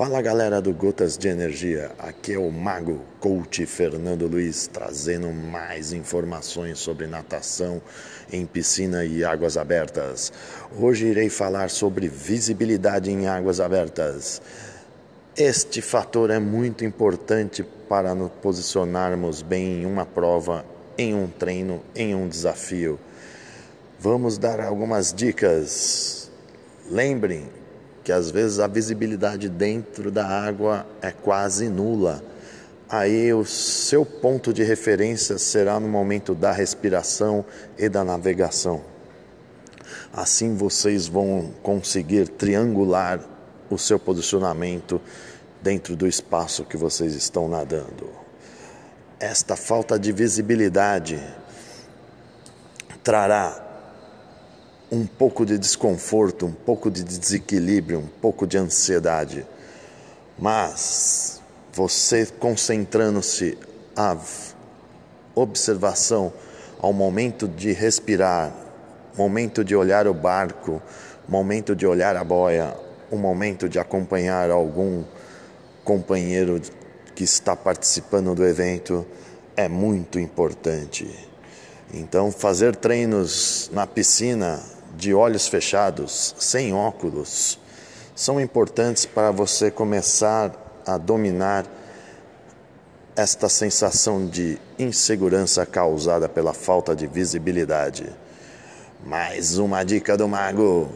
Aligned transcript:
Fala 0.00 0.22
galera 0.22 0.62
do 0.62 0.72
Gotas 0.72 1.18
de 1.18 1.28
Energia, 1.28 1.90
aqui 1.98 2.32
é 2.32 2.38
o 2.38 2.50
Mago 2.50 3.02
Coach 3.20 3.66
Fernando 3.66 4.26
Luiz 4.26 4.66
trazendo 4.66 5.30
mais 5.30 5.92
informações 5.92 6.78
sobre 6.78 7.06
natação 7.06 7.82
em 8.32 8.46
piscina 8.46 9.04
e 9.04 9.22
águas 9.22 9.58
abertas. 9.58 10.32
Hoje 10.74 11.08
irei 11.08 11.28
falar 11.28 11.68
sobre 11.68 12.08
visibilidade 12.08 13.10
em 13.10 13.28
águas 13.28 13.60
abertas. 13.60 14.40
Este 15.36 15.82
fator 15.82 16.30
é 16.30 16.38
muito 16.38 16.82
importante 16.82 17.62
para 17.86 18.14
nos 18.14 18.30
posicionarmos 18.40 19.42
bem 19.42 19.82
em 19.82 19.84
uma 19.84 20.06
prova, 20.06 20.64
em 20.96 21.14
um 21.14 21.26
treino, 21.26 21.82
em 21.94 22.14
um 22.14 22.26
desafio. 22.26 22.98
Vamos 23.98 24.38
dar 24.38 24.60
algumas 24.60 25.12
dicas. 25.12 26.30
Lembrem 26.90 27.59
que 28.10 28.12
às 28.12 28.28
vezes 28.28 28.58
a 28.58 28.66
visibilidade 28.66 29.48
dentro 29.48 30.10
da 30.10 30.26
água 30.26 30.84
é 31.00 31.12
quase 31.12 31.68
nula. 31.68 32.20
Aí 32.88 33.32
o 33.32 33.44
seu 33.44 34.04
ponto 34.04 34.52
de 34.52 34.64
referência 34.64 35.38
será 35.38 35.78
no 35.78 35.86
momento 35.86 36.34
da 36.34 36.50
respiração 36.50 37.44
e 37.78 37.88
da 37.88 38.02
navegação. 38.02 38.82
Assim 40.12 40.56
vocês 40.56 41.06
vão 41.06 41.54
conseguir 41.62 42.26
triangular 42.26 43.20
o 43.70 43.78
seu 43.78 43.96
posicionamento 43.96 45.00
dentro 45.62 45.94
do 45.94 46.08
espaço 46.08 46.64
que 46.64 46.76
vocês 46.76 47.14
estão 47.14 47.46
nadando. 47.46 48.10
Esta 49.20 49.54
falta 49.54 49.96
de 49.96 50.10
visibilidade 50.10 51.22
trará 53.04 53.69
um 54.90 55.06
pouco 55.06 55.46
de 55.46 55.56
desconforto, 55.56 56.46
um 56.46 56.52
pouco 56.52 56.90
de 56.90 57.04
desequilíbrio, 57.04 58.00
um 58.00 58.08
pouco 58.20 58.46
de 58.46 58.58
ansiedade. 58.58 59.46
Mas 60.38 61.40
você 61.72 62.26
concentrando-se 62.26 63.56
a 63.94 64.16
observação 65.34 66.32
ao 66.80 66.92
momento 66.92 67.46
de 67.46 67.72
respirar, 67.72 68.52
momento 69.16 69.62
de 69.62 69.76
olhar 69.76 70.08
o 70.08 70.14
barco, 70.14 70.82
momento 71.28 71.76
de 71.76 71.86
olhar 71.86 72.16
a 72.16 72.24
boia, 72.24 72.74
o 73.10 73.16
momento 73.16 73.68
de 73.68 73.78
acompanhar 73.78 74.50
algum 74.50 75.04
companheiro 75.84 76.60
que 77.14 77.22
está 77.22 77.54
participando 77.54 78.34
do 78.34 78.44
evento 78.44 79.06
é 79.56 79.68
muito 79.68 80.18
importante. 80.18 81.08
Então, 81.92 82.30
fazer 82.30 82.74
treinos 82.76 83.70
na 83.72 83.86
piscina 83.86 84.60
de 84.96 85.14
olhos 85.14 85.48
fechados, 85.48 86.34
sem 86.38 86.72
óculos, 86.72 87.58
são 88.14 88.40
importantes 88.40 89.06
para 89.06 89.30
você 89.30 89.70
começar 89.70 90.82
a 90.86 90.98
dominar 90.98 91.64
esta 93.16 93.48
sensação 93.48 94.26
de 94.26 94.58
insegurança 94.78 95.64
causada 95.66 96.28
pela 96.28 96.52
falta 96.52 96.94
de 96.94 97.06
visibilidade. 97.06 98.06
Mais 99.04 99.58
uma 99.58 99.82
dica 99.82 100.16
do 100.16 100.28
Mago. 100.28 100.90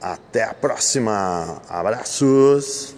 Até 0.00 0.44
a 0.44 0.54
próxima. 0.54 1.62
Abraços. 1.68 2.94